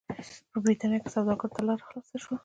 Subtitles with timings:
[0.51, 2.35] په برېټانیا کې سوداګرو ته لار خلاصه شوه.